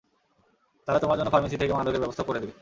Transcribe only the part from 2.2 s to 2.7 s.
করে দিবে।